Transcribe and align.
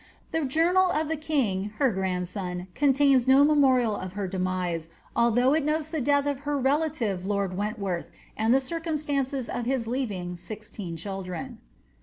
The 0.31 0.43
journal 0.45 0.89
of 0.89 1.09
the 1.09 1.15
king, 1.15 1.73
her 1.77 1.93
grandHon, 1.93 2.65
contains 2.73 3.27
no 3.27 3.43
memorial 3.43 3.95
of 3.95 4.13
her 4.13 4.27
demise, 4.27 4.89
although 5.15 5.53
it 5.53 5.63
notes 5.63 5.89
the 5.89 6.01
death 6.01 6.25
of 6.25 6.39
her 6.39 6.57
relative 6.57 7.27
lord 7.27 7.55
Wentworth, 7.55 8.09
and 8.35 8.51
the 8.51 8.59
circumstance 8.59 9.31
of 9.47 9.65
his 9.65 9.85
leaving 9.85 10.37
sixteen 10.37 10.97
children. 10.97 11.59